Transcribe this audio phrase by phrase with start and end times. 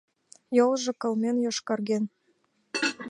[0.57, 2.03] Йолжо кылмен, йошкарген.